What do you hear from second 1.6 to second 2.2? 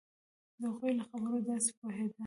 پوهېده.